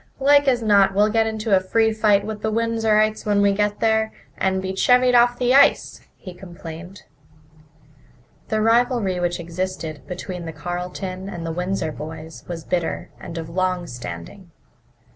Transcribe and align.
"Like 0.19 0.47
as 0.47 0.63
not 0.63 0.95
we'll 0.95 1.11
get 1.11 1.27
into 1.27 1.55
a 1.55 1.59
free 1.59 1.93
fight 1.93 2.25
with 2.25 2.41
the 2.41 2.49
Windsorites 2.51 3.23
when 3.23 3.39
we 3.39 3.53
get 3.53 3.81
there, 3.81 4.11
and 4.35 4.59
be 4.59 4.73
chevied 4.75 5.13
off 5.13 5.37
the 5.37 5.53
ice," 5.53 6.01
he 6.17 6.33
complained. 6.33 7.03
The 8.47 8.61
rivalry 8.61 9.19
which 9.19 9.39
existed 9.39 10.01
between 10.07 10.45
the 10.47 10.53
Carleton 10.53 11.29
and 11.29 11.45
the 11.45 11.51
Windsor 11.51 11.91
boys 11.91 12.43
was 12.47 12.63
bitter 12.63 13.11
and 13.19 13.37
of 13.37 13.47
long 13.47 13.85
standing. 13.85 14.49